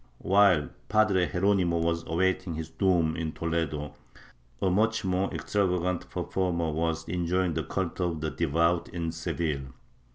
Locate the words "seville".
9.11-9.73